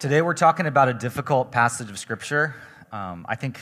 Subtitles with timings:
[0.00, 2.54] Today we're talking about a difficult passage of Scripture.
[2.90, 3.60] Um, I think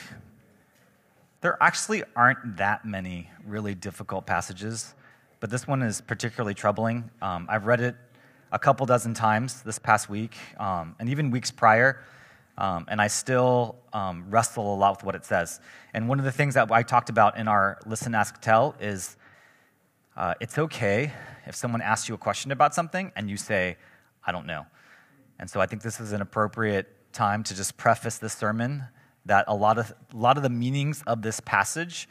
[1.40, 4.94] there actually aren't that many really difficult passages,
[5.40, 7.10] but this one is particularly troubling.
[7.20, 7.96] Um, I've read it
[8.52, 12.04] a couple dozen times this past week, um, and even weeks prior,
[12.56, 15.58] um, and I still um, wrestle a lot with what it says.
[15.92, 19.16] And one of the things that I talked about in our Listen, Ask, Tell is
[20.16, 21.10] uh, it's okay
[21.48, 23.76] if someone asks you a question about something and you say,
[24.24, 24.66] I don't know.
[25.38, 28.84] And so I think this is an appropriate time to just preface this sermon
[29.26, 32.08] that a lot of, a lot of the meanings of this passage,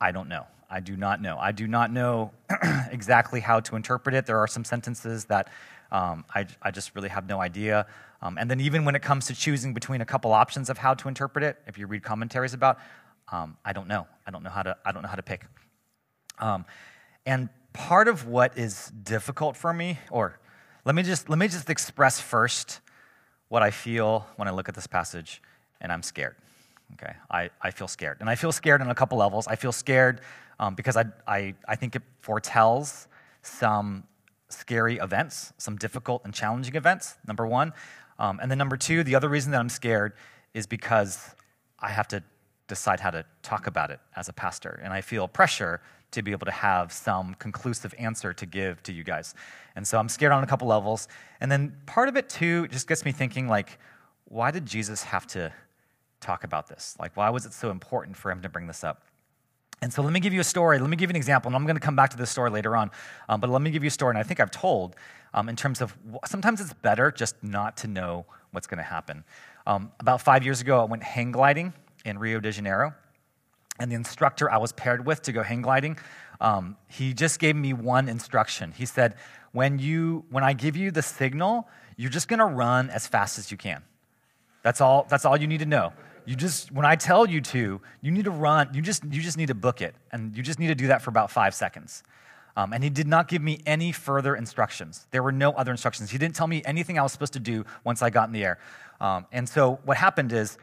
[0.00, 0.46] I don't know.
[0.68, 1.38] I do not know.
[1.38, 2.32] I do not know
[2.90, 4.26] exactly how to interpret it.
[4.26, 5.48] There are some sentences that
[5.92, 7.86] um, I, I, just really have no idea.
[8.20, 10.94] Um, and then, even when it comes to choosing between a couple options of how
[10.94, 12.78] to interpret it, if you read commentaries about,
[13.30, 14.08] um, I don't know.
[14.26, 14.76] I don't know how to.
[14.84, 15.44] I don't know how to pick.
[16.40, 16.64] Um,
[17.24, 20.40] and part of what is difficult for me, or
[20.86, 22.80] let me just, let me just express first
[23.48, 25.42] what I feel when I look at this passage,
[25.80, 26.36] and I'm scared.
[26.92, 28.18] Okay, I, I feel scared.
[28.20, 29.48] And I feel scared on a couple levels.
[29.48, 30.20] I feel scared
[30.60, 33.08] um, because I, I, I think it foretells
[33.42, 34.04] some
[34.48, 37.72] scary events, some difficult and challenging events, number one.
[38.20, 40.12] Um, and then number two, the other reason that I'm scared
[40.54, 41.34] is because
[41.80, 42.22] I have to
[42.68, 44.80] decide how to talk about it as a pastor.
[44.84, 45.80] And I feel pressure
[46.12, 49.34] to be able to have some conclusive answer to give to you guys.
[49.74, 51.08] And so I'm scared on a couple levels.
[51.40, 53.78] And then part of it too just gets me thinking like,
[54.28, 55.52] why did Jesus have to
[56.20, 56.96] talk about this?
[56.98, 59.02] Like, why was it so important for him to bring this up?
[59.82, 60.78] And so let me give you a story.
[60.78, 61.50] Let me give you an example.
[61.50, 62.90] And I'm going to come back to this story later on.
[63.28, 64.10] Um, but let me give you a story.
[64.10, 64.96] And I think I've told
[65.34, 69.22] um, in terms of sometimes it's better just not to know what's going to happen.
[69.66, 71.74] Um, about five years ago, I went hang gliding
[72.06, 72.94] in Rio de Janeiro.
[73.78, 75.98] And the instructor I was paired with to go hang gliding,
[76.40, 78.72] um, he just gave me one instruction.
[78.72, 79.14] He said,
[79.52, 83.50] when, you, when I give you the signal, you're just to run as fast as
[83.50, 83.82] you can.
[84.62, 85.92] That's all, that's all you need to know.
[86.26, 89.38] You just, when I tell you to, you need to run, you just, you just
[89.38, 89.94] need to book it.
[90.10, 92.02] And you just need to do that for about five seconds.
[92.56, 95.06] Um, and he did not give me any further instructions.
[95.10, 96.10] There were no other instructions.
[96.10, 98.44] He didn't tell me anything I was supposed to do once I got in the
[98.44, 98.58] air.
[99.00, 100.56] Um, and so what happened is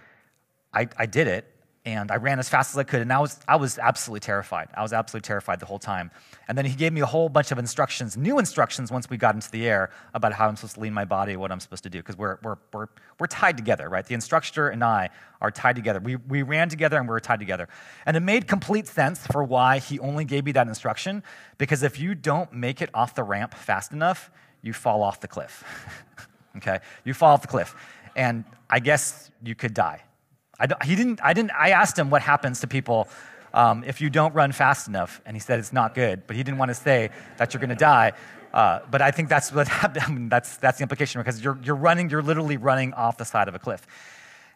[0.74, 1.53] I, I did it,
[1.86, 4.70] and I ran as fast as I could, and I was, I was absolutely terrified.
[4.74, 6.12] I was absolutely terrified the whole time.
[6.48, 9.36] And then he gave me a whole bunch of instructions, new instructions once we got
[9.36, 11.90] into the air about how I'm supposed to lean my body, what I'm supposed to
[11.90, 12.88] do, because we're, we're, we're,
[13.20, 14.06] we're tied together, right?
[14.06, 15.10] The instructor and I
[15.42, 16.00] are tied together.
[16.00, 17.68] We, we ran together and we were tied together.
[18.06, 21.22] And it made complete sense for why he only gave me that instruction,
[21.58, 25.28] because if you don't make it off the ramp fast enough, you fall off the
[25.28, 25.66] cliff,
[26.58, 26.80] okay?
[27.04, 27.76] You fall off the cliff.
[28.16, 30.04] And I guess you could die
[30.64, 33.08] I, he didn't, I, didn't, I asked him what happens to people
[33.54, 36.44] um, if you don't run fast enough, and he said it's not good, but he
[36.44, 38.14] didn't want to say that you're going to die.
[38.54, 40.06] Uh, but I think that's what happened.
[40.06, 43.26] I mean, that's, that's the implication because you're, you're running, you're literally running off the
[43.26, 43.86] side of a cliff.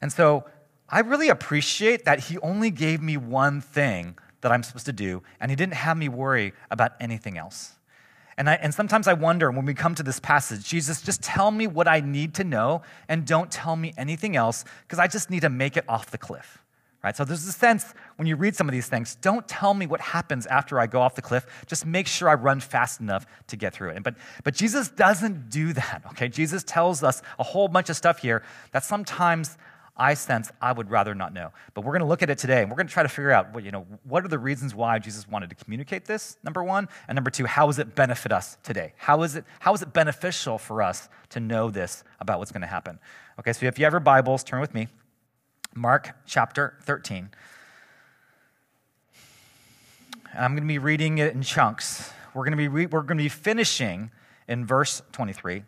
[0.02, 0.46] And so
[0.90, 5.24] I really appreciate that he only gave me one thing that I'm supposed to do,
[5.40, 7.77] and he didn't have me worry about anything else.
[8.38, 11.50] And, I, and sometimes I wonder when we come to this passage, Jesus, just tell
[11.50, 15.32] me what I need to know and don't tell me anything else because I just
[15.32, 16.60] need to make it off the cliff.
[17.04, 17.16] Right?
[17.16, 20.02] So there's a sense when you read some of these things, don't tell me what
[20.02, 21.46] happens after I go off the cliff.
[21.66, 24.04] Just make sure I run fast enough to get through it.
[24.04, 26.28] But, but Jesus doesn't do that, okay?
[26.28, 29.58] Jesus tells us a whole bunch of stuff here that sometimes
[29.98, 31.52] I sense I would rather not know.
[31.74, 33.32] But we're going to look at it today, and we're going to try to figure
[33.32, 36.64] out, what, you know, what are the reasons why Jesus wanted to communicate this, number
[36.64, 38.94] one, and number two, how does it benefit us today?
[38.98, 42.62] How is it, how is it beneficial for us to know this about what's going
[42.62, 43.00] to happen?
[43.40, 44.88] Okay, so if you have your Bibles, turn with me.
[45.74, 47.30] Mark chapter 13.
[50.34, 52.12] And I'm going to be reading it in chunks.
[52.34, 54.12] We're going to be, re- we're going to be finishing
[54.48, 55.64] in verse 23.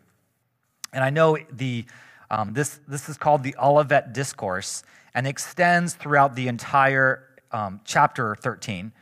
[0.92, 1.84] And I know the
[2.30, 4.82] um, this, this is called the Olivet Discourse
[5.14, 8.92] and extends throughout the entire um, chapter 13.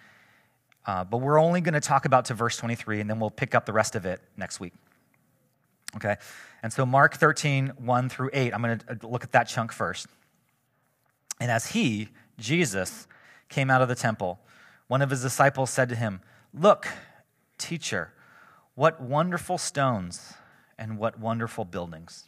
[0.86, 3.54] Uh, but we're only going to talk about to verse 23, and then we'll pick
[3.54, 4.72] up the rest of it next week.
[5.96, 6.16] Okay?
[6.62, 9.72] And so, Mark 13, 1 through 8, I'm going to uh, look at that chunk
[9.72, 10.06] first.
[11.40, 12.08] And as he,
[12.38, 13.06] Jesus,
[13.50, 14.40] came out of the temple,
[14.86, 16.20] one of his disciples said to him,
[16.54, 16.88] Look,
[17.58, 18.12] teacher,
[18.74, 20.34] what wonderful stones
[20.78, 22.27] and what wonderful buildings.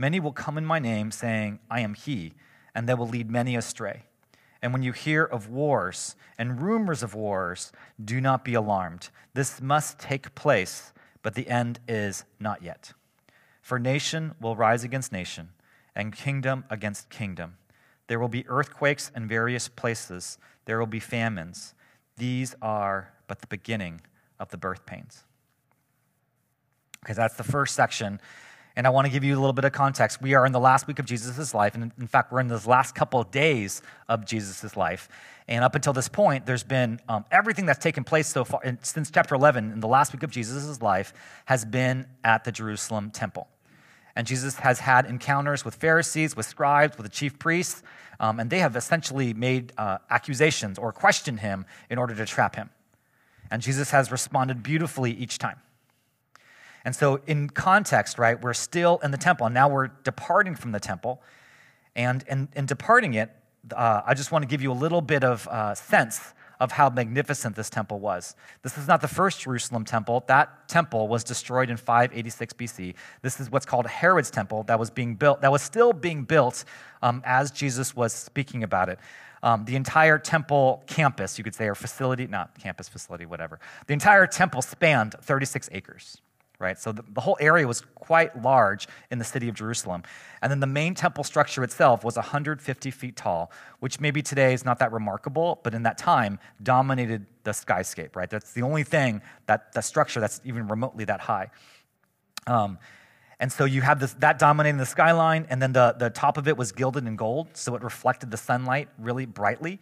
[0.00, 2.34] Many will come in my name, saying, I am he,
[2.74, 4.04] and they will lead many astray.
[4.62, 7.72] And when you hear of wars and rumors of wars,
[8.02, 9.10] do not be alarmed.
[9.34, 10.92] This must take place,
[11.22, 12.92] but the end is not yet.
[13.60, 15.50] For nation will rise against nation,
[15.96, 17.56] and kingdom against kingdom.
[18.06, 21.74] There will be earthquakes in various places, there will be famines.
[22.16, 24.00] These are but the beginning
[24.38, 25.24] of the birth pains.
[27.04, 28.20] Okay, that's the first section.
[28.78, 30.22] And I want to give you a little bit of context.
[30.22, 31.74] We are in the last week of Jesus' life.
[31.74, 35.08] And in fact, we're in those last couple of days of Jesus' life.
[35.48, 39.10] And up until this point, there's been um, everything that's taken place so far since
[39.10, 41.12] chapter 11, in the last week of Jesus' life,
[41.46, 43.48] has been at the Jerusalem temple.
[44.14, 47.82] And Jesus has had encounters with Pharisees, with scribes, with the chief priests,
[48.20, 52.54] um, and they have essentially made uh, accusations or questioned him in order to trap
[52.54, 52.70] him.
[53.50, 55.56] And Jesus has responded beautifully each time.
[56.88, 60.72] And so, in context, right, we're still in the temple, and now we're departing from
[60.72, 61.20] the temple.
[61.94, 63.30] And in, in departing it,
[63.76, 66.88] uh, I just want to give you a little bit of uh, sense of how
[66.88, 68.34] magnificent this temple was.
[68.62, 70.24] This is not the first Jerusalem temple.
[70.28, 72.94] That temple was destroyed in 586 BC.
[73.20, 76.64] This is what's called Herod's temple that was being built, that was still being built
[77.02, 78.98] um, as Jesus was speaking about it.
[79.42, 83.60] Um, the entire temple campus, you could say, or facility, not campus facility, whatever.
[83.88, 86.22] The entire temple spanned 36 acres
[86.58, 86.78] right?
[86.78, 90.02] So the, the, whole area was quite large in the city of Jerusalem.
[90.42, 94.64] And then the main temple structure itself was 150 feet tall, which maybe today is
[94.64, 98.28] not that remarkable, but in that time dominated the skyscape, right?
[98.28, 101.50] That's the only thing, that, that structure that's even remotely that high.
[102.46, 102.78] Um,
[103.40, 106.48] and so you have this, that dominating the skyline, and then the, the top of
[106.48, 109.78] it was gilded in gold, so it reflected the sunlight really brightly.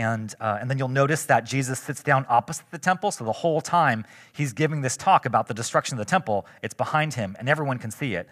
[0.00, 3.10] And, uh, and then you'll notice that Jesus sits down opposite the temple.
[3.10, 6.72] So the whole time he's giving this talk about the destruction of the temple, it's
[6.72, 8.26] behind him and everyone can see it.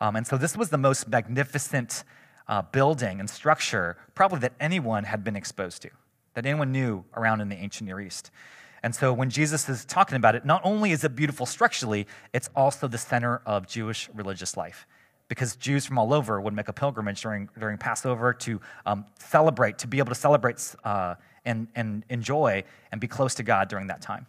[0.00, 2.02] Um, and so this was the most magnificent
[2.48, 5.90] uh, building and structure probably that anyone had been exposed to,
[6.34, 8.32] that anyone knew around in the ancient Near East.
[8.82, 12.50] And so when Jesus is talking about it, not only is it beautiful structurally, it's
[12.56, 14.88] also the center of Jewish religious life
[15.32, 19.78] because Jews from all over would make a pilgrimage during, during Passover to um, celebrate,
[19.78, 21.14] to be able to celebrate uh,
[21.46, 24.26] and, and enjoy and be close to God during that time.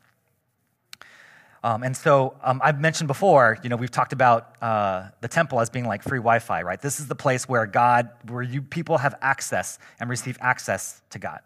[1.62, 5.60] Um, and so um, I've mentioned before, you know, we've talked about uh, the temple
[5.60, 6.80] as being like free Wi-Fi, right?
[6.80, 11.20] This is the place where God, where you people have access and receive access to
[11.20, 11.42] God.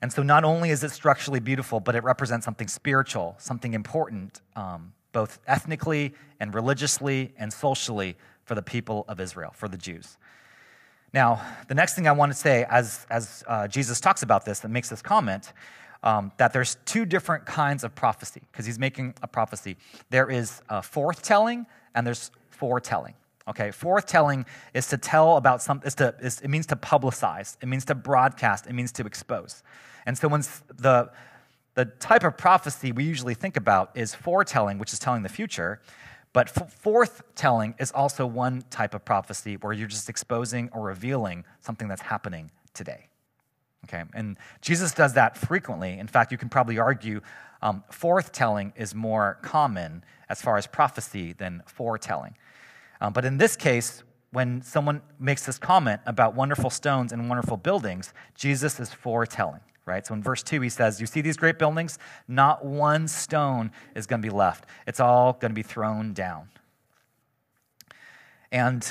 [0.00, 4.40] And so not only is it structurally beautiful, but it represents something spiritual, something important,
[4.54, 10.18] um, both ethnically and religiously and socially for the people of Israel, for the Jews.
[11.12, 14.60] Now, the next thing I want to say, as, as uh, Jesus talks about this
[14.60, 15.52] that makes this comment,
[16.02, 19.76] um, that there's two different kinds of prophecy, because he's making a prophecy.
[20.10, 23.14] There is uh, forthtelling and there's foretelling.
[23.48, 27.84] Okay, forthtelling is to tell about something, to, is, it means to publicize, it means
[27.86, 29.62] to broadcast, it means to expose.
[30.06, 30.42] And so when
[30.76, 31.10] the,
[31.74, 35.80] the type of prophecy we usually think about is foretelling, which is telling the future,
[36.32, 41.88] but forthtelling is also one type of prophecy where you're just exposing or revealing something
[41.88, 43.08] that's happening today.
[43.84, 45.98] Okay, and Jesus does that frequently.
[45.98, 47.20] In fact, you can probably argue
[47.60, 52.36] um, forthtelling is more common as far as prophecy than foretelling.
[53.00, 57.56] Um, but in this case, when someone makes this comment about wonderful stones and wonderful
[57.56, 60.06] buildings, Jesus is foretelling right?
[60.06, 61.98] So in verse 2, he says, You see these great buildings?
[62.28, 66.48] Not one stone is going to be left, it's all going to be thrown down.
[68.50, 68.86] And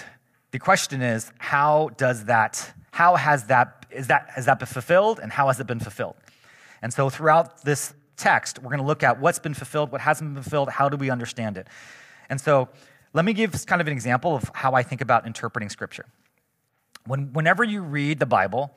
[0.51, 5.19] the question is, how does that, how has that, is that, has that been fulfilled
[5.21, 6.15] and how has it been fulfilled?
[6.81, 10.33] And so throughout this text, we're going to look at what's been fulfilled, what hasn't
[10.33, 11.67] been fulfilled, how do we understand it?
[12.29, 12.69] And so
[13.13, 16.05] let me give kind of an example of how I think about interpreting scripture.
[17.05, 18.75] When, whenever you read the Bible,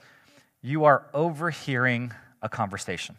[0.64, 3.16] you are overhearing a conversation.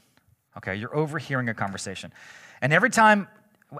[0.57, 2.11] Okay, you're overhearing a conversation.
[2.59, 3.27] And every time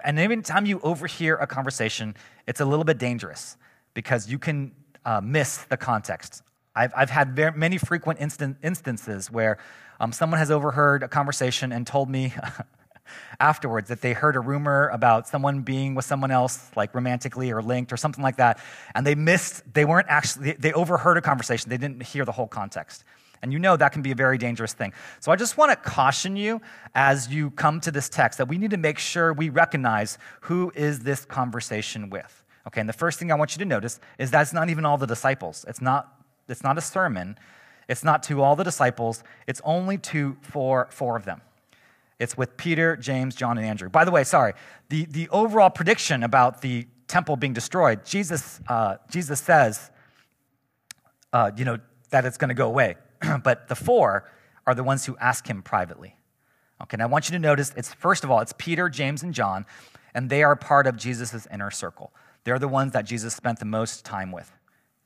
[0.03, 2.15] and every time you overhear a conversation,
[2.48, 3.57] it's a little bit dangerous
[3.93, 4.72] because you can
[5.03, 6.43] uh, miss the context.
[6.75, 9.57] I've, I've had very, many frequent instan- instances where
[10.00, 12.34] um, someone has overheard a conversation and told me
[13.39, 17.62] afterwards that they heard a rumor about someone being with someone else, like romantically or
[17.62, 18.60] linked or something like that,
[18.93, 22.48] and they missed, they weren't actually, they overheard a conversation, they didn't hear the whole
[22.48, 23.05] context.
[23.42, 24.94] And you know that can be a very dangerous thing.
[25.20, 26.62] So I just want to caution you
[26.94, 30.72] as you come to this text that we need to make sure we recognize who
[30.75, 32.44] is this conversation with.
[32.68, 34.98] Okay, and the first thing I want you to notice is that's not even all
[34.98, 35.65] the disciples.
[35.68, 37.38] It's not, it's not a sermon.
[37.88, 39.24] It's not to all the disciples.
[39.46, 41.42] It's only to four, four of them.
[42.20, 43.89] It's with Peter, James, John, and Andrew.
[43.89, 44.54] By the way, sorry,
[44.89, 49.92] the, the overall prediction about the temple being destroyed, Jesus, uh, Jesus says,
[51.34, 51.77] uh, you know,
[52.10, 52.96] that it's going to go away.
[53.43, 54.29] but the four
[54.65, 56.15] are the ones who ask him privately.
[56.81, 59.34] Okay, and I want you to notice it's first of all, it's Peter, James, and
[59.34, 59.65] John,
[60.13, 62.12] and they are part of Jesus' inner circle.
[62.43, 64.51] They're the ones that Jesus spent the most time with.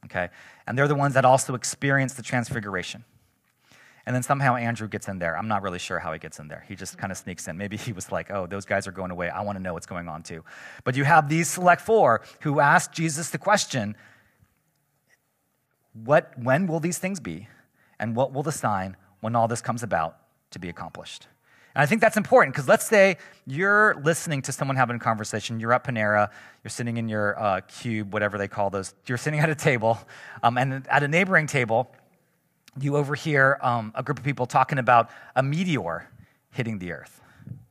[0.06, 0.30] Okay,
[0.66, 3.04] and they're the ones that also experienced the transfiguration.
[4.06, 5.38] And then somehow Andrew gets in there.
[5.38, 6.66] I'm not really sure how he gets in there.
[6.68, 7.58] He just kind of sneaks in.
[7.58, 9.30] Maybe he was like, oh, those guys are going away.
[9.30, 10.44] I want to know what's going on too.
[10.84, 13.96] But you have these select four who ask Jesus the question
[15.94, 17.48] what, when will these things be?
[18.00, 20.18] And what will the sign when all this comes about
[20.52, 21.28] to be accomplished?
[21.76, 25.60] And I think that's important because let's say you're listening to someone having a conversation.
[25.60, 26.30] You're at Panera,
[26.64, 28.94] you're sitting in your uh, cube, whatever they call those.
[29.06, 30.00] You're sitting at a table,
[30.42, 31.92] um, and at a neighboring table,
[32.80, 36.10] you overhear um, a group of people talking about a meteor
[36.52, 37.22] hitting the earth,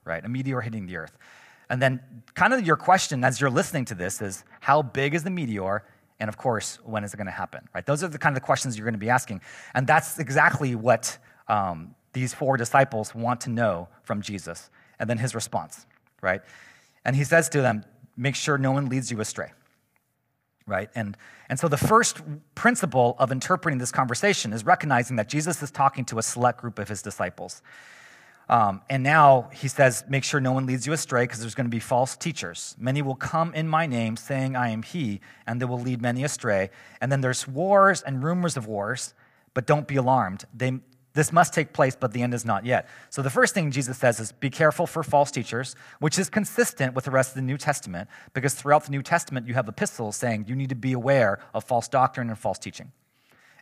[0.05, 0.25] right?
[0.25, 1.17] A meteor hitting the earth.
[1.71, 2.01] And then,
[2.35, 5.85] kind of your question as you're listening to this is how big is the meteor?
[6.21, 7.87] And of course, when is it going to happen, right?
[7.87, 9.41] Those are the kind of questions you're going to be asking.
[9.75, 14.71] And that's exactly what um, these four disciples want to know from Jesus.
[14.99, 15.87] And then his response,
[16.21, 16.43] right?
[17.05, 17.85] And he says to them,
[18.17, 19.53] Make sure no one leads you astray
[20.69, 20.91] right?
[20.95, 21.17] And,
[21.49, 22.21] and so the first
[22.55, 26.79] principle of interpreting this conversation is recognizing that Jesus is talking to a select group
[26.79, 27.63] of his disciples.
[28.49, 31.67] Um, and now he says, make sure no one leads you astray because there's going
[31.67, 32.75] to be false teachers.
[32.79, 36.25] Many will come in my name saying, I am he, and they will lead many
[36.25, 36.71] astray.
[37.01, 39.13] And then there's wars and rumors of wars,
[39.53, 40.45] but don't be alarmed.
[40.55, 40.81] They,
[41.13, 42.89] this must take place, but the end is not yet.
[43.11, 46.95] So the first thing Jesus says is be careful for false teachers, which is consistent
[46.95, 50.17] with the rest of the New Testament, because throughout the New Testament, you have epistles
[50.17, 52.93] saying you need to be aware of false doctrine and false teaching.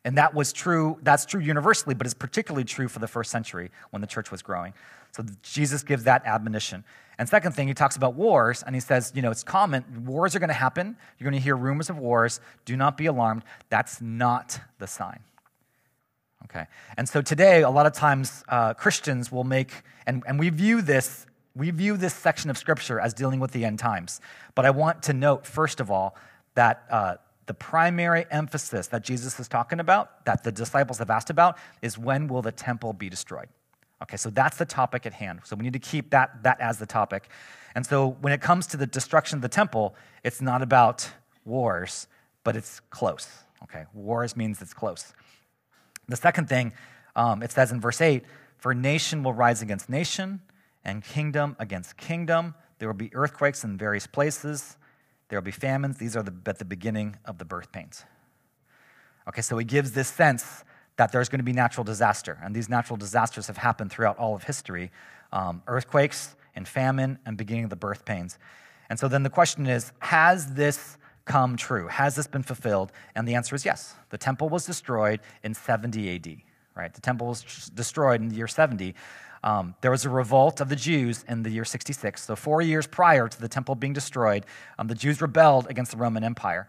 [0.06, 3.72] And that was true, that's true universally, but it's particularly true for the first century
[3.90, 4.72] when the church was growing.
[5.10, 6.84] So Jesus gives that admonition.
[7.18, 10.36] And second thing, he talks about wars, and he says, you know, it's common, wars
[10.36, 10.96] are going to happen.
[11.18, 12.40] You're going to hear rumors of wars.
[12.64, 13.42] Do not be alarmed.
[13.68, 15.18] That's not the sign.
[16.44, 16.66] Okay.
[16.96, 19.72] And so today, a lot of times uh, Christians will make,
[20.06, 23.64] and, and we view this, we view this section of scripture as dealing with the
[23.64, 24.20] end times.
[24.54, 26.14] But I want to note, first of all,
[26.54, 31.30] that uh, the primary emphasis that Jesus is talking about, that the disciples have asked
[31.30, 33.48] about, is when will the temple be destroyed?
[34.02, 35.40] Okay, so that's the topic at hand.
[35.44, 37.28] So we need to keep that, that as the topic.
[37.74, 41.10] And so when it comes to the destruction of the temple, it's not about
[41.44, 42.08] wars,
[42.44, 43.28] but it's close.
[43.62, 45.14] Okay, wars means it's close.
[46.08, 46.72] The second thing,
[47.14, 48.22] um, it says in verse 8
[48.58, 50.40] For nation will rise against nation,
[50.86, 52.54] and kingdom against kingdom.
[52.78, 54.76] There will be earthquakes in various places.
[55.28, 55.98] There will be famines.
[55.98, 58.04] These are the, at the beginning of the birth pains.
[59.28, 60.64] Okay, so he gives this sense
[60.96, 62.38] that there's going to be natural disaster.
[62.42, 64.90] And these natural disasters have happened throughout all of history
[65.32, 68.38] um, earthquakes and famine and beginning of the birth pains.
[68.88, 71.88] And so then the question is has this come true?
[71.88, 72.92] Has this been fulfilled?
[73.14, 73.94] And the answer is yes.
[74.10, 76.36] The temple was destroyed in 70 AD,
[76.76, 76.94] right?
[76.94, 78.94] The temple was destroyed in the year 70.
[79.46, 82.20] Um, there was a revolt of the Jews in the year 66.
[82.20, 84.44] So, four years prior to the temple being destroyed,
[84.76, 86.68] um, the Jews rebelled against the Roman Empire.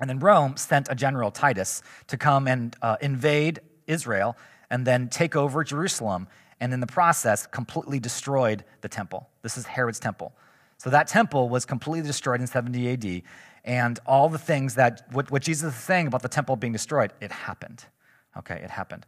[0.00, 4.36] And then Rome sent a general, Titus, to come and uh, invade Israel
[4.70, 6.26] and then take over Jerusalem.
[6.58, 9.28] And in the process, completely destroyed the temple.
[9.42, 10.32] This is Herod's temple.
[10.78, 13.22] So that temple was completely destroyed in 70 AD
[13.64, 17.12] and all the things that what, what Jesus is saying about the temple being destroyed,
[17.20, 17.84] it happened.
[18.36, 19.06] Okay, it happened.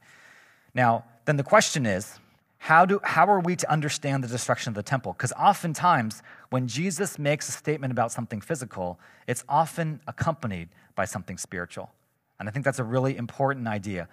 [0.72, 2.20] Now, then the question is,
[2.66, 5.12] how, do, how are we to understand the destruction of the temple?
[5.12, 6.20] Because oftentimes,
[6.50, 11.92] when Jesus makes a statement about something physical, it's often accompanied by something spiritual.
[12.40, 14.08] And I think that's a really important idea.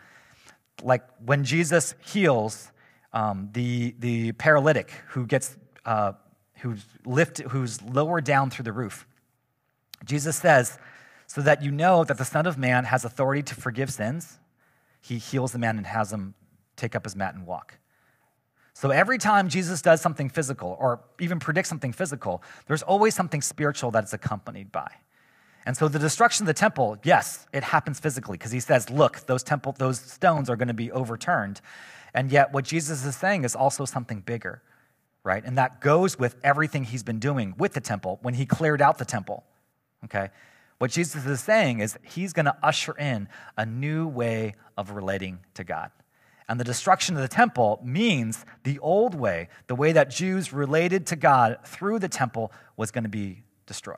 [0.83, 2.71] Like when Jesus heals
[3.11, 6.13] um, the, the paralytic who gets, uh,
[6.59, 9.07] who's, lifted, who's lowered down through the roof,
[10.05, 10.77] Jesus says,
[11.25, 14.37] so that you know that the Son of Man has authority to forgive sins,
[15.01, 16.35] he heals the man and has him
[16.75, 17.79] take up his mat and walk.
[18.83, 23.41] So every time Jesus does something physical or even predicts something physical, there's always something
[23.41, 24.91] spiritual that it's accompanied by.
[25.65, 29.21] And so the destruction of the temple, yes, it happens physically because he says, look,
[29.21, 31.61] those temple those stones are going to be overturned.
[32.13, 34.61] And yet what Jesus is saying is also something bigger,
[35.23, 35.45] right?
[35.45, 38.97] And that goes with everything he's been doing with the temple when he cleared out
[38.97, 39.45] the temple
[40.03, 40.29] okay?
[40.79, 45.39] What Jesus is saying is he's going to usher in a new way of relating
[45.53, 45.91] to God.
[46.47, 51.07] And the destruction of the temple means the old way, the way that Jews related
[51.07, 53.97] to God through the temple, was going to be destroyed.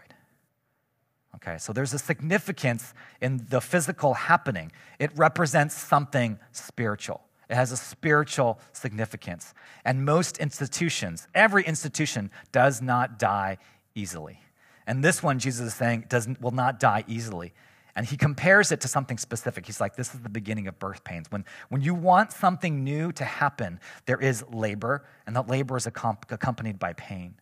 [1.35, 4.71] Okay, so there's a significance in the physical happening.
[4.99, 7.21] It represents something spiritual.
[7.49, 9.53] It has a spiritual significance.
[9.83, 13.57] And most institutions, every institution, does not die
[13.93, 14.39] easily.
[14.87, 17.53] And this one, Jesus is saying, doesn't, will not die easily.
[17.95, 19.65] And he compares it to something specific.
[19.65, 21.27] He's like, this is the beginning of birth pains.
[21.29, 25.87] When, when you want something new to happen, there is labor, and that labor is
[25.87, 27.35] accompanied by pain.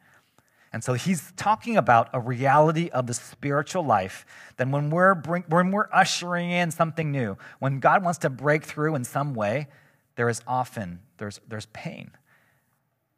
[0.72, 4.26] And so he's talking about a reality of the spiritual life
[4.58, 8.64] that when we're, bring, when we're ushering in something new, when God wants to break
[8.64, 9.68] through in some way,
[10.16, 12.12] there is often there's, there's pain.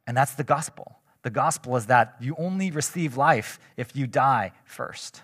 [0.06, 1.00] And that's the gospel.
[1.22, 5.22] The gospel is that you only receive life if you die first.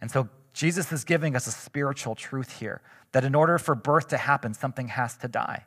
[0.00, 2.80] And so Jesus is giving us a spiritual truth here
[3.12, 5.66] that in order for birth to happen, something has to die.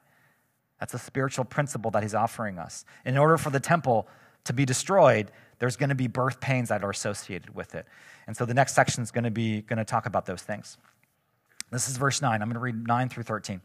[0.79, 2.86] That's a spiritual principle that he's offering us.
[3.05, 4.08] In order for the temple
[4.46, 7.86] to be destroyed, there's going to be birth pains that are associated with it.
[8.25, 10.79] And so the next section is going to be going to talk about those things.
[11.69, 12.41] This is verse 9.
[12.41, 13.62] I'm going to read 9 through 13.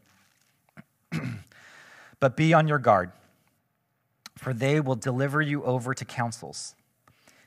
[2.19, 3.11] but be on your guard,
[4.37, 6.75] for they will deliver you over to councils,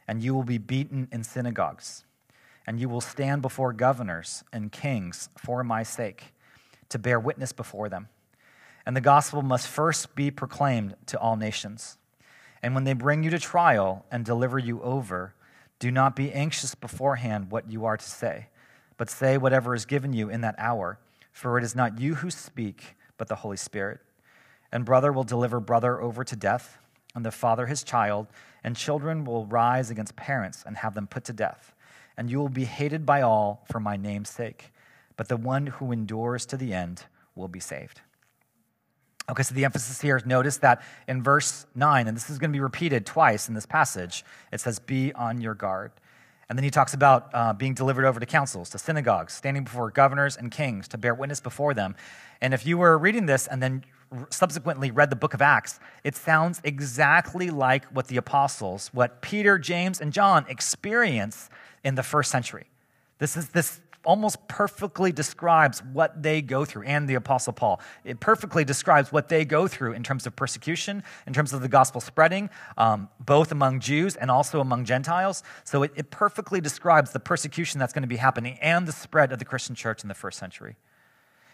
[0.09, 2.03] and you will be beaten in synagogues
[2.69, 6.35] and you will stand before governors and kings for my sake,
[6.91, 8.11] to bear witness before them.
[8.85, 11.97] And the gospel must first be proclaimed to all nations.
[12.63, 15.33] And when they bring you to trial and deliver you over,
[15.79, 18.49] do not be anxious beforehand what you are to say,
[18.99, 20.99] but say whatever is given you in that hour,
[21.33, 24.01] for it is not you who speak, but the Holy Spirit.
[24.71, 26.77] And brother will deliver brother over to death,
[27.15, 28.27] and the father his child,
[28.63, 31.73] and children will rise against parents and have them put to death
[32.19, 34.73] and you will be hated by all for my name's sake.
[35.17, 38.03] But the one who endures to the end will be saved.
[39.31, 42.57] Okay, so the emphasis here, notice that in verse 9, and this is going to
[42.57, 45.93] be repeated twice in this passage, it says, Be on your guard.
[46.49, 49.91] And then he talks about uh, being delivered over to councils, to synagogues, standing before
[49.91, 51.95] governors and kings to bear witness before them.
[52.41, 53.85] And if you were reading this and then
[54.31, 59.59] subsequently read the book of Acts, it sounds exactly like what the apostles, what Peter,
[59.59, 61.51] James, and John experience
[61.85, 62.67] in the first century.
[63.19, 67.81] This is this almost perfectly describes what they go through, and the Apostle Paul.
[68.05, 71.69] It perfectly describes what they go through in terms of persecution, in terms of the
[71.69, 75.43] gospel spreading, um, both among Jews and also among Gentiles.
[75.65, 79.31] So it, it perfectly describes the persecution that's going to be happening and the spread
[79.31, 80.77] of the Christian church in the first century.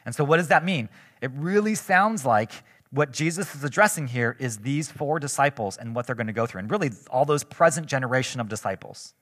[0.05, 0.89] And so, what does that mean?
[1.21, 2.53] It really sounds like
[2.91, 6.47] what Jesus is addressing here is these four disciples and what they're going to go
[6.47, 9.15] through, and really all those present generation of disciples.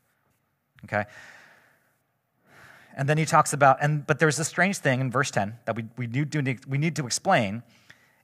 [0.85, 1.05] Okay?
[2.97, 5.77] And then he talks about, and but there's a strange thing in verse 10 that
[5.77, 7.63] we, we, need, to, we need to explain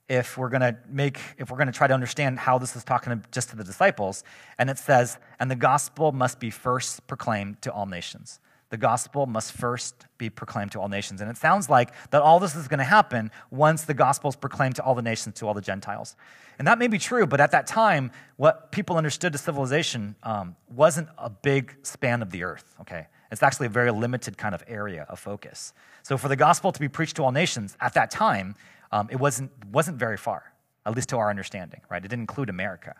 [0.08, 2.84] if we're going to make, if we're going to try to understand how this is
[2.84, 4.24] talking just to the disciples.
[4.58, 8.40] And it says, and the gospel must be first proclaimed to all nations.
[8.70, 11.20] The gospel must first be proclaimed to all nations.
[11.22, 14.37] And it sounds like that all this is going to happen once the gospel is
[14.37, 16.16] proclaimed to all the nations, to all the Gentiles.
[16.59, 20.54] And that may be true, but at that time, what people understood as civilization um,
[20.68, 23.07] wasn't a big span of the earth, okay?
[23.31, 25.72] It's actually a very limited kind of area of focus.
[26.02, 28.54] So for the gospel to be preached to all nations at that time,
[28.92, 30.52] um, it wasn't, wasn't very far,
[30.85, 32.04] at least to our understanding, right?
[32.04, 32.96] It didn't include America,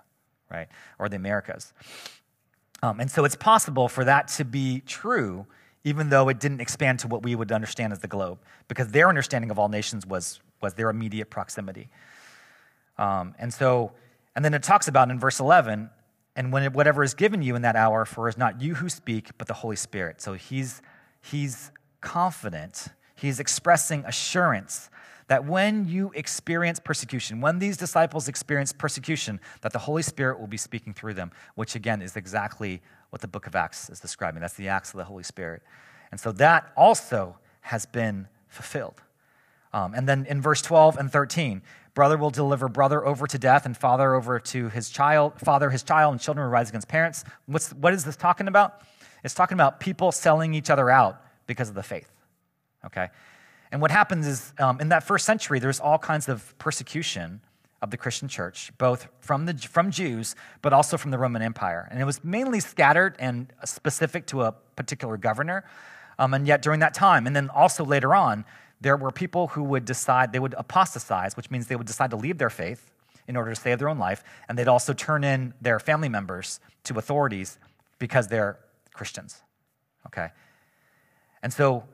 [0.51, 0.69] right?
[0.99, 1.73] Or the Americas.
[2.83, 5.47] Um, and so it's possible for that to be true
[5.85, 9.09] even though it didn't expand to what we would understand as the globe, because their
[9.09, 11.89] understanding of all nations was, was their immediate proximity.
[12.97, 13.93] Um, and so,
[14.35, 15.91] and then it talks about in verse 11,
[16.37, 18.75] and when it, whatever is given you in that hour, for it is not you
[18.75, 20.21] who speak, but the Holy Spirit.
[20.21, 20.83] So he's,
[21.21, 24.91] he's confident, he's expressing assurance
[25.29, 30.47] that when you experience persecution, when these disciples experience persecution, that the Holy Spirit will
[30.47, 34.41] be speaking through them, which again is exactly what the book of Acts is describing.
[34.41, 35.63] That's the acts of the Holy Spirit.
[36.11, 39.03] And so that also has been fulfilled.
[39.73, 41.63] Um, and then in verse 12 and 13,
[41.95, 45.83] brother will deliver brother over to death and father over to his child, father his
[45.83, 47.25] child, and children will rise against parents.
[47.47, 48.83] What's, what is this talking about?
[49.25, 52.11] It's talking about people selling each other out because of the faith.
[52.87, 53.09] Okay?
[53.71, 57.41] And what happens is um, in that first century, there's all kinds of persecution
[57.81, 61.87] of the Christian church, both from, the, from Jews, but also from the Roman Empire.
[61.91, 65.65] And it was mainly scattered and specific to a particular governor.
[66.19, 68.45] Um, and yet, during that time, and then also later on,
[68.81, 72.17] there were people who would decide, they would apostatize, which means they would decide to
[72.17, 72.91] leave their faith
[73.29, 74.25] in order to save their own life.
[74.49, 77.59] And they'd also turn in their family members to authorities
[77.99, 78.59] because they're
[78.93, 79.43] Christians.
[80.07, 80.29] Okay?
[81.43, 81.85] And so,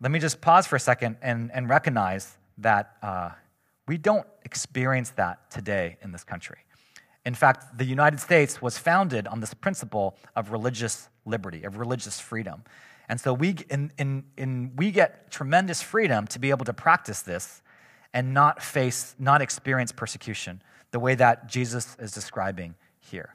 [0.00, 2.96] let me just pause for a second and, and recognize that.
[3.02, 3.30] Uh,
[3.86, 6.58] we don't experience that today in this country.
[7.24, 12.20] In fact, the United States was founded on this principle of religious liberty, of religious
[12.20, 12.62] freedom.
[13.08, 17.22] And so we, in, in, in, we get tremendous freedom to be able to practice
[17.22, 17.62] this
[18.12, 23.34] and not face, not experience persecution the way that Jesus is describing here.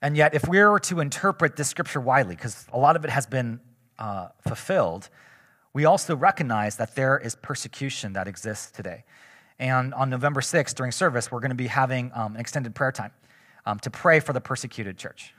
[0.00, 3.10] And yet, if we were to interpret this scripture widely, because a lot of it
[3.10, 3.60] has been
[3.98, 5.08] uh, fulfilled,
[5.76, 9.04] we also recognize that there is persecution that exists today.
[9.58, 12.92] And on November 6th, during service, we're going to be having um, an extended prayer
[12.92, 13.10] time
[13.66, 15.34] um, to pray for the persecuted church.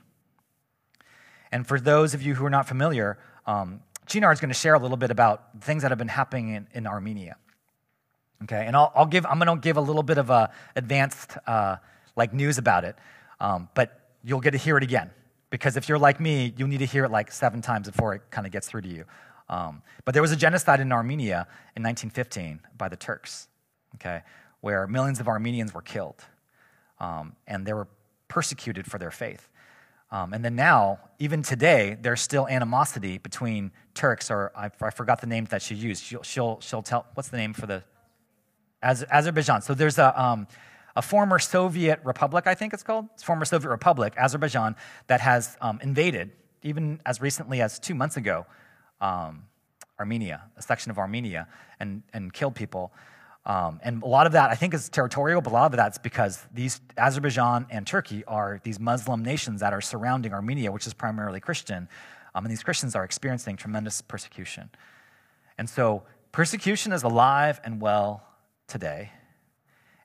[1.52, 4.76] And for those of you who are not familiar, um, Chinar is going to share
[4.76, 7.38] a little bit about things that have been happening in, in Armenia.
[8.44, 11.36] Okay, and I'll, I'll, give, I'm going to give a little bit of a advanced
[11.48, 11.78] uh,
[12.16, 12.96] like news about it,
[13.40, 15.10] um, but you'll get to hear it again
[15.50, 18.22] because if you're like me, you'll need to hear it like seven times before it
[18.30, 19.06] kind of gets through to you.
[19.50, 23.48] Um, but there was a genocide in Armenia in 1915 by the Turks,
[23.96, 24.22] okay,
[24.62, 26.24] where millions of Armenians were killed,
[27.00, 27.88] um, and they were
[28.28, 29.48] persecuted for their faith.
[30.12, 35.20] Um, and then now, even today, there's still animosity between Turks, or I, I forgot
[35.20, 36.04] the name that she used.
[36.04, 37.84] She'll, she'll, she'll, tell, what's the name for the?
[38.82, 39.62] Az, Azerbaijan.
[39.62, 40.48] So there's a, um,
[40.96, 44.76] a former Soviet republic, I think it's called, it's former Soviet republic, Azerbaijan,
[45.08, 46.32] that has um, invaded,
[46.64, 48.46] even as recently as two months ago,
[49.02, 49.44] um,
[50.00, 51.48] Armenia, a section of Armenia,
[51.80, 52.92] and, and killed people.
[53.46, 55.98] Um, and a lot of that, I think, is territorial, but a lot of that's
[55.98, 60.94] because these Azerbaijan and Turkey are these Muslim nations that are surrounding Armenia, which is
[60.94, 61.88] primarily Christian.
[62.36, 64.70] Um, and these Christians are experiencing tremendous persecution.
[65.58, 68.22] And so persecution is alive and well
[68.68, 69.12] today.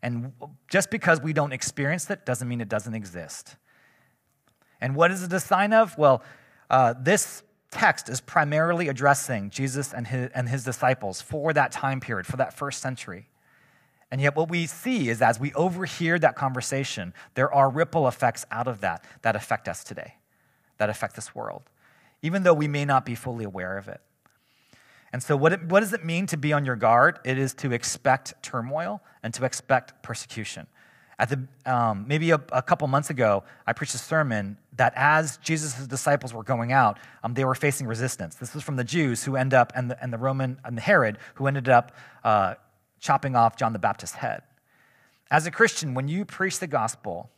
[0.02, 0.32] And
[0.68, 3.56] just because we don't experience it doesn't mean it doesn't exist.
[4.80, 5.98] And what is it a sign of?
[5.98, 6.22] Well,
[6.70, 11.98] uh, this text is primarily addressing Jesus and his, and his disciples for that time
[11.98, 13.26] period, for that first century.
[14.12, 18.44] And yet, what we see is as we overhear that conversation, there are ripple effects
[18.50, 20.14] out of that that affect us today,
[20.76, 21.62] that affect this world,
[22.20, 24.02] even though we may not be fully aware of it.
[25.14, 27.20] And so, what, it, what does it mean to be on your guard?
[27.24, 30.66] It is to expect turmoil and to expect persecution.
[31.22, 35.36] At the, um, maybe a, a, couple months ago, I preached a sermon that as
[35.36, 38.34] Jesus' disciples were going out, um, they were facing resistance.
[38.34, 40.80] This was from the Jews who end up, and the, and the Roman, and the
[40.80, 41.92] Herod, who ended up
[42.24, 42.56] uh,
[42.98, 44.42] chopping off John the Baptist's head.
[45.30, 47.30] As a Christian, when you preach the gospel,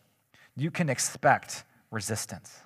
[0.56, 2.60] you can expect resistance.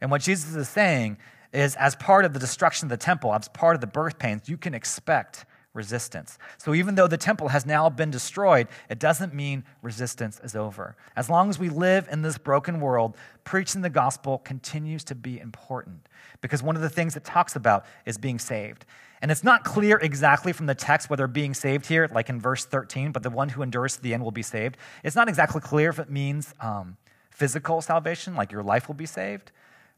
[0.00, 1.18] And what Jesus is saying
[1.52, 4.48] is, as part of the destruction of the temple, as part of the birth pains,
[4.48, 6.38] you can expect resistance.
[6.56, 10.96] So even though the temple has now been destroyed, it doesn't mean resistance is over.
[11.16, 15.38] As long as we live in this broken world, preaching the gospel continues to be
[15.38, 16.08] important
[16.40, 18.86] because one of the things it talks about is being saved.
[19.20, 22.64] And it's not clear exactly from the text whether being saved here, like in verse
[22.64, 24.76] 13, but the one who endures to the end will be saved.
[25.02, 26.96] It's not exactly clear if it means um,
[27.30, 29.50] physical salvation, like your life will be saved.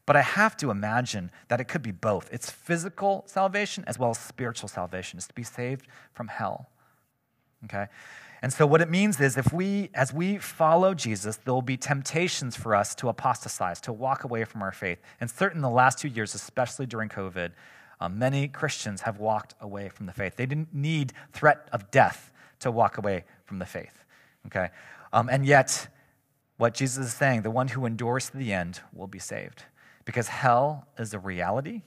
[0.07, 2.29] But I have to imagine that it could be both.
[2.31, 5.17] It's physical salvation as well as spiritual salvation.
[5.17, 6.69] It's to be saved from hell.
[7.65, 7.87] Okay?
[8.41, 11.75] And so what it means is if we as we follow Jesus, there will be
[11.75, 14.99] temptations for us to apostatize, to walk away from our faith.
[15.19, 17.51] And certainly the last two years, especially during COVID,
[17.99, 20.37] um, many Christians have walked away from the faith.
[20.37, 24.05] They didn't need threat of death to walk away from the faith.
[24.45, 24.69] Okay?
[25.11, 25.89] Um, and yet,
[26.57, 29.63] what Jesus is saying, the one who endures to the end will be saved.
[30.07, 31.81] Because hell is a reality.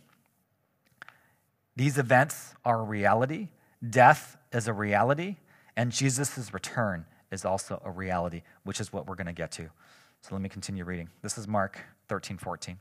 [1.74, 3.48] These events are a reality.
[3.88, 5.37] Death is a reality.
[5.74, 9.70] And Jesus' return is also a reality, which is what we're going to get to.
[10.20, 11.09] So let me continue reading.
[11.22, 11.78] This is Mark
[12.09, 12.76] 13, 14.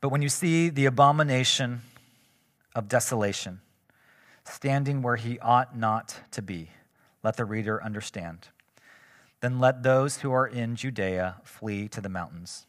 [0.00, 1.80] But when you see the abomination
[2.76, 3.60] of desolation
[4.44, 6.70] standing where he ought not to be,
[7.24, 8.46] let the reader understand.
[9.40, 12.68] Then let those who are in Judea flee to the mountains.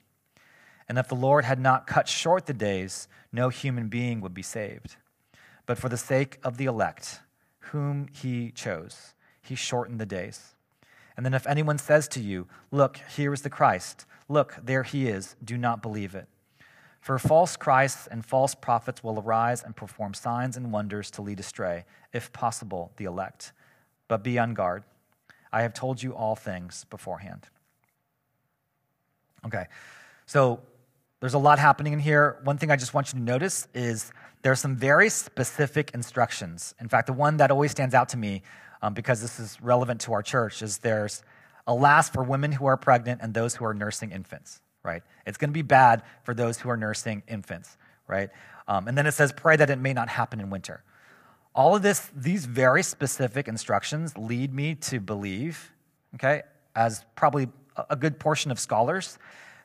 [0.91, 4.41] And if the Lord had not cut short the days, no human being would be
[4.41, 4.97] saved.
[5.65, 7.21] But for the sake of the elect,
[7.59, 10.53] whom he chose, he shortened the days.
[11.15, 15.07] And then if anyone says to you, Look, here is the Christ, look, there he
[15.07, 16.27] is, do not believe it.
[16.99, 21.39] For false Christs and false prophets will arise and perform signs and wonders to lead
[21.39, 23.53] astray, if possible, the elect.
[24.09, 24.83] But be on guard.
[25.53, 27.47] I have told you all things beforehand.
[29.45, 29.67] Okay,
[30.25, 30.59] so
[31.21, 32.39] there's a lot happening in here.
[32.43, 36.75] One thing I just want you to notice is there are some very specific instructions.
[36.81, 38.41] In fact, the one that always stands out to me,
[38.81, 41.23] um, because this is relevant to our church, is there's
[41.67, 44.61] alas for women who are pregnant and those who are nursing infants.
[44.83, 45.03] right?
[45.25, 48.29] It's going to be bad for those who are nursing infants, right?
[48.67, 50.83] Um, and then it says, pray that it may not happen in winter.
[51.53, 55.71] All of this, these very specific instructions lead me to believe,
[56.15, 56.43] okay,
[56.75, 57.49] as probably
[57.89, 59.19] a good portion of scholars,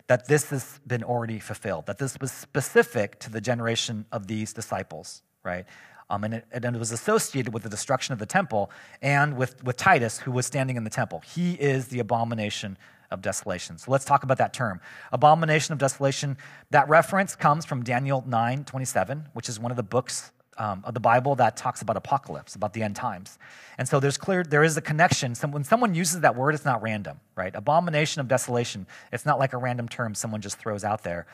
[0.09, 4.53] that this has been already fulfilled, that this was specific to the generation of these
[4.53, 5.64] disciples, right?
[6.09, 8.71] Um, and, it, and, it, was associated with the destruction of the temple
[9.03, 11.21] and with, with Titus, who was standing in the temple.
[11.35, 12.79] He is the abomination
[13.11, 13.79] of desolation.
[13.79, 14.81] So let's talk about that term.
[15.12, 16.37] Abomination of desolation,
[16.71, 20.95] that reference comes from Daniel 9 27, which is one of the books um, of
[20.95, 23.38] the Bible that talks about apocalypse, about the end times.
[23.79, 25.35] And so there's clear, there is a connection.
[25.35, 27.55] Some, when someone uses that word, it's not random, right?
[27.55, 31.27] Abomination of desolation, it's not like a random term someone just throws out there.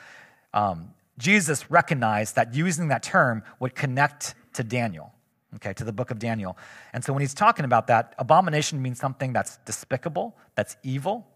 [0.52, 5.12] Um, Jesus recognized that using that term would connect to Daniel,
[5.56, 6.56] okay, to the book of Daniel.
[6.92, 11.26] And so when he's talking about that, abomination means something that's despicable, that's evil,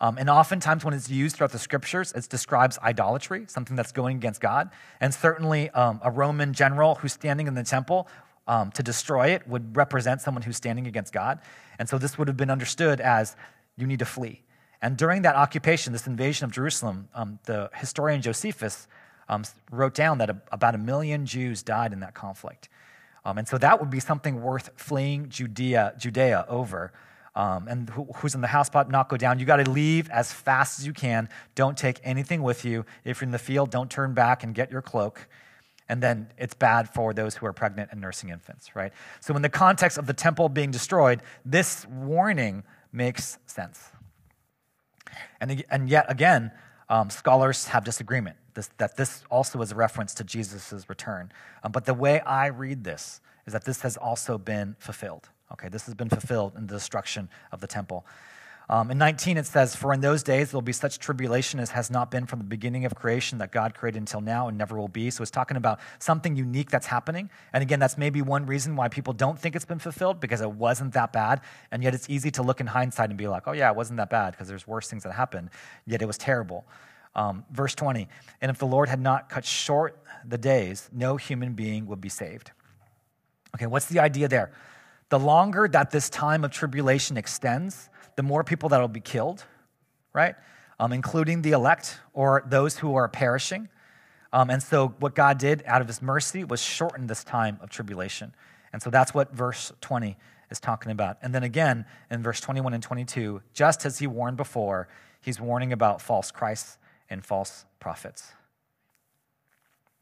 [0.00, 4.16] um, and oftentimes, when it's used throughout the scriptures, it describes idolatry, something that's going
[4.16, 4.70] against God.
[5.00, 8.08] And certainly, um, a Roman general who's standing in the temple
[8.46, 11.38] um, to destroy it would represent someone who's standing against God.
[11.78, 13.36] And so, this would have been understood as
[13.76, 14.42] you need to flee.
[14.82, 18.88] And during that occupation, this invasion of Jerusalem, um, the historian Josephus
[19.28, 22.68] um, wrote down that a, about a million Jews died in that conflict.
[23.24, 26.92] Um, and so, that would be something worth fleeing Judea, Judea over
[27.34, 29.38] um, and who, who's in the house pot not go down.
[29.38, 31.28] You got to leave as fast as you can.
[31.54, 32.84] Don't take anything with you.
[33.04, 35.26] If you're in the field, don't turn back and get your cloak.
[35.88, 38.92] And then it's bad for those who are pregnant and nursing infants, right?
[39.20, 43.90] So, in the context of the temple being destroyed, this warning makes sense.
[45.40, 46.52] And, and yet again,
[46.88, 51.30] um, scholars have disagreement this, that this also is a reference to Jesus' return.
[51.62, 55.28] Um, but the way I read this is that this has also been fulfilled.
[55.54, 58.04] Okay, this has been fulfilled in the destruction of the temple.
[58.68, 61.70] Um, in 19, it says, For in those days there will be such tribulation as
[61.70, 64.76] has not been from the beginning of creation that God created until now and never
[64.76, 65.10] will be.
[65.10, 67.30] So it's talking about something unique that's happening.
[67.52, 70.50] And again, that's maybe one reason why people don't think it's been fulfilled because it
[70.50, 71.42] wasn't that bad.
[71.70, 73.98] And yet it's easy to look in hindsight and be like, oh, yeah, it wasn't
[73.98, 75.50] that bad because there's worse things that happened.
[75.86, 76.66] Yet it was terrible.
[77.14, 78.08] Um, verse 20,
[78.40, 82.08] and if the Lord had not cut short the days, no human being would be
[82.08, 82.50] saved.
[83.54, 84.50] Okay, what's the idea there?
[85.14, 89.44] The longer that this time of tribulation extends, the more people that will be killed,
[90.12, 90.34] right?
[90.80, 93.68] Um, including the elect or those who are perishing.
[94.32, 97.70] Um, and so, what God did out of his mercy was shorten this time of
[97.70, 98.34] tribulation.
[98.72, 100.16] And so, that's what verse 20
[100.50, 101.18] is talking about.
[101.22, 104.88] And then again, in verse 21 and 22, just as he warned before,
[105.20, 106.76] he's warning about false Christs
[107.08, 108.32] and false prophets.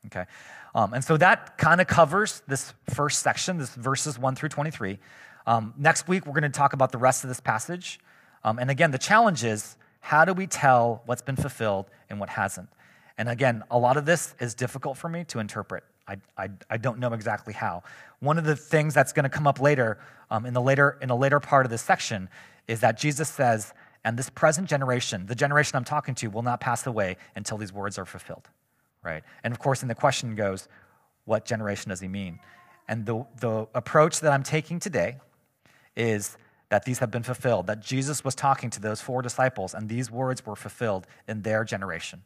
[0.07, 0.25] Okay.
[0.75, 4.99] Um, and so that kind of covers this first section, this verses 1 through 23.
[5.47, 8.01] Um, next week, we're going to talk about the rest of this passage.
[8.45, 12.31] Um, and again, the challenge is how do we tell what's been fulfilled and what
[12.31, 12.69] hasn't?
[13.19, 15.85] And again, a lot of this is difficult for me to interpret.
[16.09, 17.85] I, I, I don't know exactly how.
[18.19, 19.99] One of the things that's going to come up later,
[20.31, 22.29] um, in, the later, in a later part of this section,
[22.67, 23.73] is that Jesus says,
[24.05, 27.73] and this present generation, the generation I'm talking to, will not pass away until these
[27.73, 28.49] words are fulfilled
[29.03, 29.23] right?
[29.43, 30.69] And of course, and the question goes,
[31.25, 32.39] what generation does he mean?
[32.89, 35.17] And the, the approach that I'm taking today
[35.97, 36.37] is
[36.69, 40.11] that these have been fulfilled, that Jesus was talking to those four disciples, and these
[40.11, 42.23] words were fulfilled in their generation,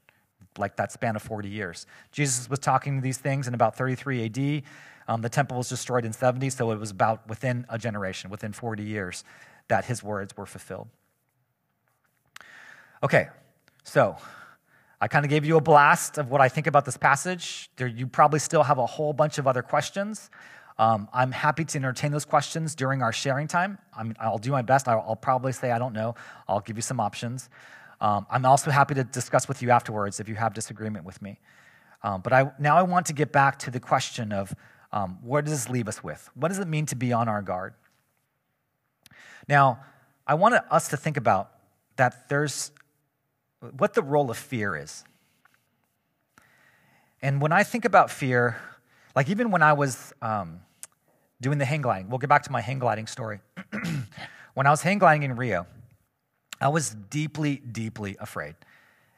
[0.56, 1.86] like that span of 40 years.
[2.12, 4.62] Jesus was talking to these things in about 33 AD.
[5.08, 8.52] Um, the temple was destroyed in 70, so it was about within a generation, within
[8.52, 9.24] 40 years,
[9.68, 10.88] that his words were fulfilled.
[13.02, 13.28] Okay,
[13.82, 14.16] so
[15.00, 17.70] I kind of gave you a blast of what I think about this passage.
[17.76, 20.30] There, you probably still have a whole bunch of other questions.
[20.78, 23.78] Um, I'm happy to entertain those questions during our sharing time.
[23.94, 24.88] i will do my best.
[24.88, 26.14] I'll, I'll, probably say I don't know.
[26.48, 27.48] I'll give you some options.
[28.00, 31.40] Um, I'm also happy to discuss with you afterwards if you have disagreement with me.
[32.02, 34.54] Um, but I, now I want to get back to the question of
[34.92, 36.28] um, what does this leave us with?
[36.34, 37.74] What does it mean to be on our guard?
[39.48, 39.80] Now,
[40.26, 41.52] I want us to think about
[41.96, 42.70] that there's
[43.60, 45.04] what the role of fear is.
[47.22, 48.56] And when I think about fear,
[49.14, 50.60] like even when I was um,
[51.40, 53.40] doing the hang gliding, we'll get back to my hang gliding story.
[54.54, 55.66] when I was hang gliding in Rio,
[56.60, 58.54] I was deeply, deeply afraid.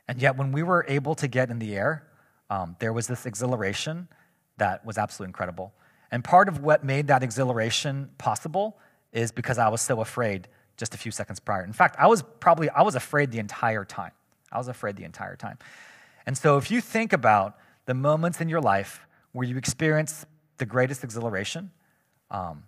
[0.07, 2.05] And yet, when we were able to get in the air,
[2.49, 4.09] um, there was this exhilaration
[4.57, 5.73] that was absolutely incredible.
[6.11, 8.79] And part of what made that exhilaration possible
[9.13, 10.49] is because I was so afraid
[10.79, 11.63] just a few seconds prior.
[11.65, 14.13] In fact, I was probably I was afraid the entire time.
[14.51, 15.59] I was afraid the entire time.
[16.27, 17.57] And so if you think about
[17.87, 20.27] the moments in your life where you experience
[20.59, 21.71] the greatest exhilaration,
[22.31, 22.65] um,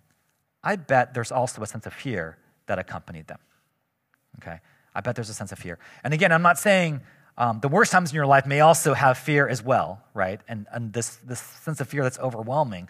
[0.63, 3.39] I bet there's also a sense of fear that accompanied them.
[4.37, 4.59] Okay?
[4.93, 5.79] I bet there's a sense of fear.
[6.03, 7.01] And again, I'm not saying
[7.37, 10.41] um, the worst times in your life may also have fear as well, right?
[10.47, 12.89] And, and this, this sense of fear that's overwhelming.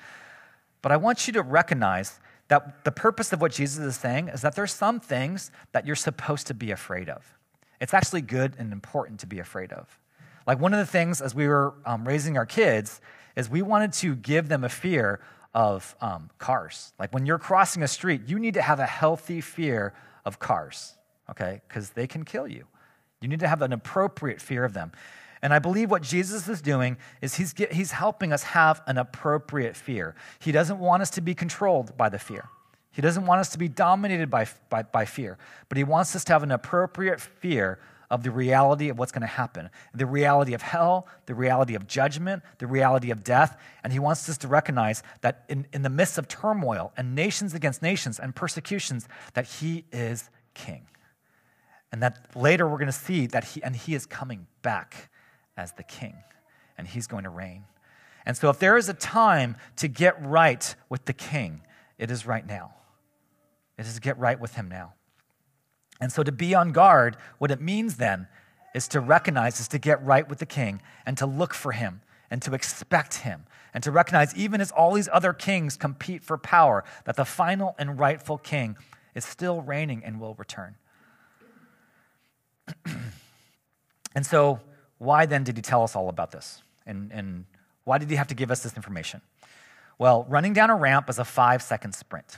[0.82, 4.42] But I want you to recognize that the purpose of what Jesus is saying is
[4.42, 7.38] that there's some things that you're supposed to be afraid of.
[7.82, 10.00] It's actually good and important to be afraid of.
[10.48, 13.02] Like one of the things as we were um, raising our kids
[13.36, 15.20] is we wanted to give them a fear
[15.54, 16.94] of um, cars.
[17.00, 19.94] Like when you're crossing a street, you need to have a healthy fear
[20.26, 20.96] of cars,
[21.30, 21.62] okay?
[21.68, 22.66] Because they can kill you.
[23.20, 24.92] You need to have an appropriate fear of them.
[25.42, 29.00] And I believe what Jesus is doing is he's, get, he's helping us have an
[29.00, 30.16] appropriate fear.
[30.40, 32.48] He doesn't want us to be controlled by the fear.
[32.92, 35.38] He doesn't want us to be dominated by, by, by fear,
[35.70, 39.22] but he wants us to have an appropriate fear of the reality of what's going
[39.22, 43.58] to happen the reality of hell, the reality of judgment, the reality of death.
[43.84, 47.54] And he wants us to recognize that in, in the midst of turmoil and nations
[47.54, 50.88] against nations and persecutions, that he is king.
[51.94, 55.10] And that later we're going to see that he, and he is coming back
[55.56, 56.16] as the king,
[56.78, 57.64] and he's going to reign.
[58.26, 61.62] And so, if there is a time to get right with the king,
[61.98, 62.74] it is right now.
[63.78, 64.94] It is to get right with him now.
[66.00, 68.28] And so, to be on guard, what it means then
[68.74, 72.02] is to recognize, is to get right with the king and to look for him
[72.30, 76.38] and to expect him and to recognize, even as all these other kings compete for
[76.38, 78.76] power, that the final and rightful king
[79.16, 80.76] is still reigning and will return.
[84.16, 84.60] and so,
[84.98, 86.62] why then did he tell us all about this?
[86.86, 87.46] And, and
[87.84, 89.22] why did he have to give us this information?
[89.98, 92.38] Well, running down a ramp is a five second sprint,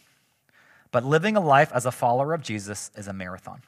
[0.93, 3.63] but living a life as a follower of Jesus is a marathon.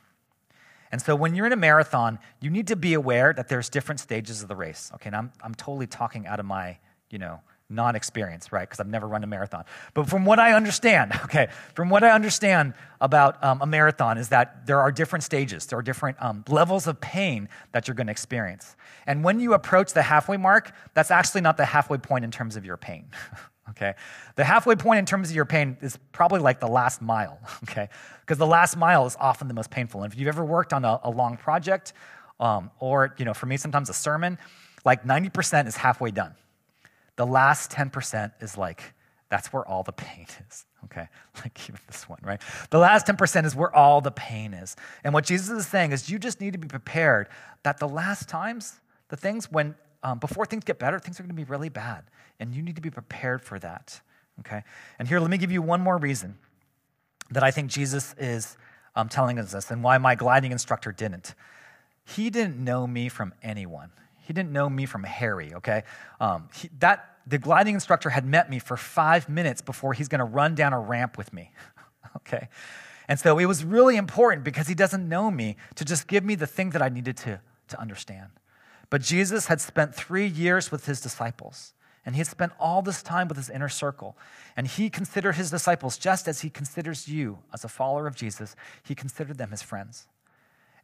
[0.92, 4.00] And so when you're in a marathon, you need to be aware that there's different
[4.00, 4.92] stages of the race.
[4.94, 6.78] Okay, and I'm, I'm totally talking out of my,
[7.10, 8.62] you know, non experience, right?
[8.62, 9.66] Because I've never run a marathon.
[9.96, 14.30] But from what I understand, okay, from what I understand about um, a marathon is
[14.30, 18.08] that there are different stages, there are different um, levels of pain that you're going
[18.08, 18.76] to experience.
[19.08, 22.56] And when you approach the halfway mark, that's actually not the halfway point in terms
[22.56, 23.08] of your pain.
[23.70, 23.94] okay?
[24.36, 27.90] The halfway point in terms of your pain is probably like the last mile, okay?
[28.22, 30.04] Because the last mile is often the most painful.
[30.04, 31.94] And if you've ever worked on a, a long project,
[32.40, 34.38] um, or, you know, for me, sometimes a sermon,
[34.84, 36.36] like 90% is halfway done.
[37.16, 38.94] The last 10% is like,
[39.30, 41.08] that's where all the pain is, okay?
[41.38, 42.42] Like even this one, right?
[42.70, 44.76] The last 10% is where all the pain is.
[45.04, 47.28] And what Jesus is saying is you just need to be prepared
[47.64, 49.76] that the last times, the things when,
[50.06, 52.04] um, before things get better, things are going to be really bad.
[52.40, 54.00] And you need to be prepared for that,
[54.42, 54.62] okay?
[55.00, 56.38] And here, let me give you one more reason
[57.32, 58.56] that I think Jesus is
[58.96, 61.34] um, telling us this and why my gliding instructor didn't.
[62.04, 63.90] He didn't know me from anyone.
[64.22, 65.82] He didn't know me from Harry, okay?
[66.20, 70.24] Um, he, that, the gliding instructor had met me for five minutes before he's gonna
[70.24, 71.50] run down a ramp with me,
[72.18, 72.50] okay?
[73.08, 76.36] And so it was really important because he doesn't know me to just give me
[76.36, 78.30] the thing that I needed to, to understand.
[78.90, 81.74] But Jesus had spent three years with his disciples,
[82.06, 84.16] and he had spent all this time with his inner circle.
[84.56, 88.56] And he considered his disciples just as he considers you as a follower of Jesus,
[88.84, 90.08] he considered them his friends.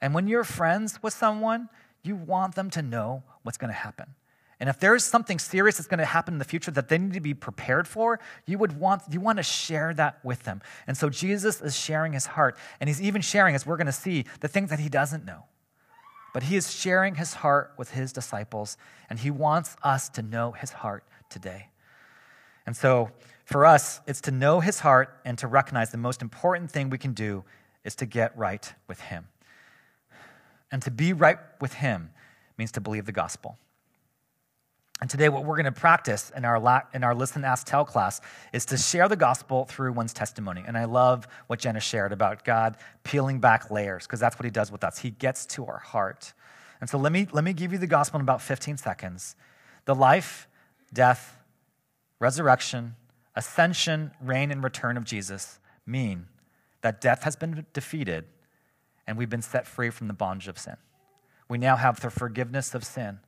[0.01, 1.69] And when you're friends with someone,
[2.03, 4.15] you want them to know what's going to happen.
[4.59, 7.13] And if there's something serious that's going to happen in the future that they need
[7.13, 10.61] to be prepared for, you would want you want to share that with them.
[10.85, 13.91] And so Jesus is sharing his heart, and he's even sharing, as we're going to
[13.91, 15.45] see, the things that he doesn't know.
[16.33, 18.77] But he is sharing his heart with his disciples,
[19.09, 21.67] and he wants us to know his heart today.
[22.65, 23.11] And so
[23.43, 26.97] for us, it's to know his heart and to recognize the most important thing we
[26.97, 27.43] can do
[27.83, 29.27] is to get right with him.
[30.71, 32.11] And to be right with Him
[32.57, 33.57] means to believe the gospel.
[35.01, 37.83] And today, what we're going to practice in our, la- in our Listen, Ask, Tell
[37.83, 38.21] class
[38.53, 40.63] is to share the gospel through one's testimony.
[40.65, 44.51] And I love what Jenna shared about God peeling back layers, because that's what He
[44.51, 44.99] does with us.
[44.99, 46.33] He gets to our heart.
[46.79, 49.35] And so let me, let me give you the gospel in about 15 seconds.
[49.85, 50.47] The life,
[50.93, 51.35] death,
[52.19, 52.95] resurrection,
[53.35, 56.27] ascension, reign, and return of Jesus mean
[56.81, 58.25] that death has been defeated
[59.07, 60.77] and we've been set free from the bondage of sin.
[61.49, 63.19] We now have the forgiveness of sin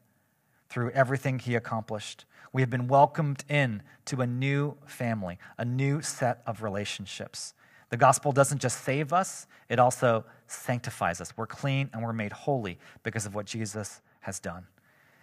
[0.74, 2.26] through everything he accomplished.
[2.52, 7.54] We have been welcomed in to a new family, a new set of relationships.
[7.92, 11.38] The gospel doesn't just save us, it also sanctifies us.
[11.38, 14.66] We're clean and we're made holy because of what Jesus has done.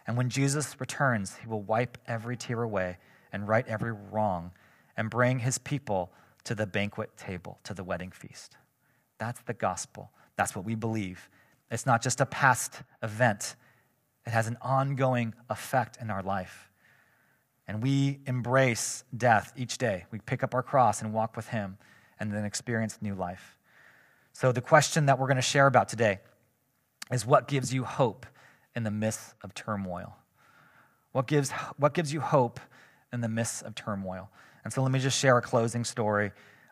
[0.06, 2.98] And when Jesus returns, he will wipe every tear away
[3.32, 4.52] and right every wrong
[4.96, 6.12] and bring his people
[6.44, 8.56] to the banquet table, to the wedding feast.
[9.18, 10.12] That's the gospel.
[10.36, 11.28] That's what we believe.
[11.72, 13.56] It's not just a past event,
[14.30, 16.70] it has an ongoing effect in our life.
[17.66, 20.06] And we embrace death each day.
[20.12, 21.78] We pick up our cross and walk with Him
[22.20, 23.56] and then experience new life.
[24.32, 26.20] So, the question that we're going to share about today
[27.10, 28.24] is what gives you hope
[28.76, 30.14] in the midst of turmoil?
[31.10, 32.60] What gives, what gives you hope
[33.12, 34.30] in the midst of turmoil?
[34.62, 36.30] And so let me just share a closing story.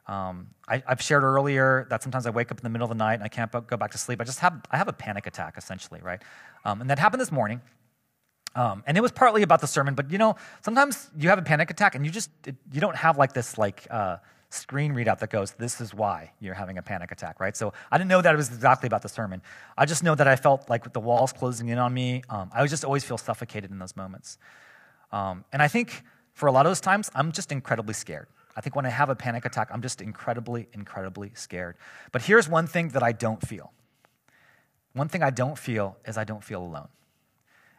[0.09, 2.95] Um, I, have shared earlier that sometimes I wake up in the middle of the
[2.95, 4.21] night and I can't go back to sleep.
[4.23, 6.23] I just have, I have a panic attack, essentially, right?
[6.65, 7.61] Um, and that happened this morning.
[8.55, 11.43] Um, and it was partly about the sermon, but you know, sometimes you have a
[11.43, 14.17] panic attack and you just, it, you don't have like this like uh,
[14.49, 17.55] screen readout that goes, this is why you're having a panic attack, right?
[17.55, 19.43] So I didn't know that it was exactly about the sermon.
[19.77, 22.23] I just know that I felt like the walls closing in on me.
[22.31, 24.39] Um, I just always feel suffocated in those moments.
[25.13, 26.03] Um, and I think
[26.33, 28.29] for a lot of those times, I'm just incredibly scared.
[28.59, 31.77] I think when I have a panic attack, I'm just incredibly, incredibly scared.
[32.11, 33.73] But here's one thing that I don't feel.
[34.95, 36.89] One thing I don't feel is I don't feel alone.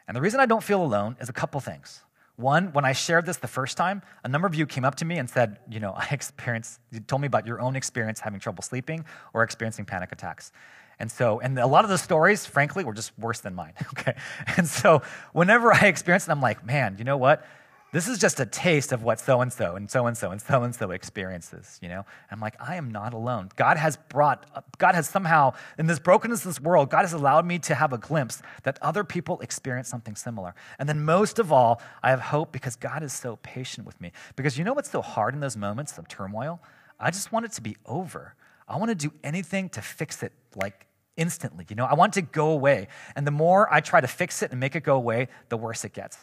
[0.08, 2.04] And the reason I don't feel alone is a couple things.
[2.38, 5.06] One, when I shared this the first time, a number of you came up to
[5.06, 8.40] me and said, you know, I experienced, you told me about your own experience having
[8.40, 9.04] trouble sleeping
[9.34, 10.54] or experiencing panic attacks.
[10.98, 13.74] And so, and a lot of the stories, frankly, were just worse than mine.
[14.00, 14.16] Okay.
[14.56, 15.02] And so,
[15.34, 17.46] whenever I experience it, I'm like, man, you know what?
[17.92, 20.40] This is just a taste of what so and so and so and so and
[20.40, 22.06] so and so experiences, you know?
[22.30, 23.50] I'm like, I am not alone.
[23.56, 24.46] God has brought,
[24.78, 27.92] God has somehow, in this brokenness of this world, God has allowed me to have
[27.92, 30.54] a glimpse that other people experience something similar.
[30.78, 34.12] And then most of all, I have hope because God is so patient with me.
[34.36, 36.62] Because you know what's so hard in those moments of turmoil?
[37.00, 38.36] I just want it to be over.
[38.68, 40.86] I want to do anything to fix it like
[41.18, 41.66] instantly.
[41.68, 42.88] You know, I want it to go away.
[43.16, 45.84] And the more I try to fix it and make it go away, the worse
[45.86, 46.20] it gets.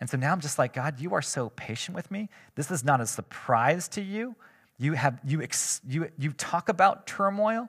[0.00, 2.28] And so now I'm just like, God, you are so patient with me.
[2.54, 4.36] This is not a surprise to you.
[4.78, 7.68] You, have, you, ex, you, you talk about turmoil,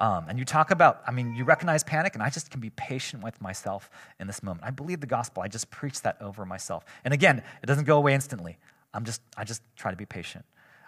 [0.00, 2.70] um, and you talk about, I mean, you recognize panic, and I just can be
[2.70, 4.64] patient with myself in this moment.
[4.64, 5.42] I believe the gospel.
[5.42, 6.84] I just preach that over myself.
[7.04, 8.58] And again, it doesn't go away instantly.
[8.94, 10.44] I'm just, I just try to be patient.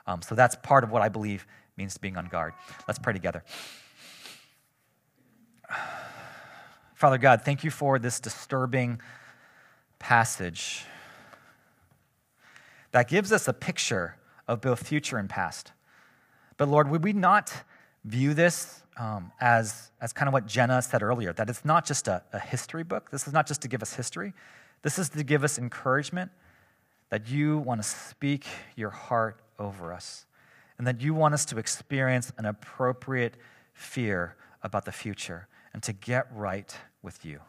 [0.07, 2.53] Um, so that's part of what I believe means to being on guard.
[2.87, 3.45] Let's pray together.
[6.95, 9.01] Father God, thank you for this disturbing
[10.01, 10.85] passage
[12.91, 14.17] that gives us a picture
[14.49, 15.71] of both future and past.
[16.57, 17.53] But Lord, would we not
[18.05, 22.09] view this um, as, as kind of what Jenna said earlier, that it's not just
[22.09, 23.11] a, a history book.
[23.11, 24.35] This is not just to give us history,
[24.83, 26.31] this is to give us encouragement
[27.09, 28.47] that you want to speak
[28.77, 30.27] your heart over us
[30.79, 33.37] and that you want us to experience an appropriate
[33.75, 37.41] fear about the future and to get right with you.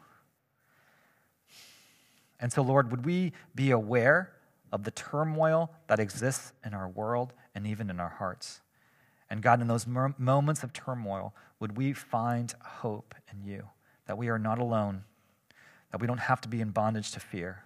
[2.42, 4.32] And so, Lord, would we be aware
[4.72, 8.60] of the turmoil that exists in our world and even in our hearts?
[9.30, 13.68] And God, in those moments of turmoil, would we find hope in you
[14.06, 15.04] that we are not alone,
[15.92, 17.62] that we don't have to be in bondage to fear,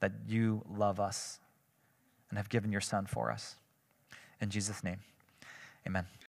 [0.00, 1.40] that you love us
[2.28, 3.56] and have given your Son for us.
[4.40, 4.98] In Jesus' name,
[5.86, 6.16] amen.